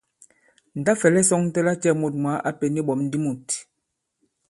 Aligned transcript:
Ǹ 0.77 0.81
ta-fɛ̀lɛ 0.85 1.21
sɔ̄ŋtɛ 1.29 1.59
lacɛ̄ 1.67 1.93
mût 1.99 2.13
mwǎ 2.21 2.33
a 2.47 2.49
pěn 2.59 2.77
iɓɔ̀m 2.81 3.01
di 3.11 3.17
mût! 3.23 3.47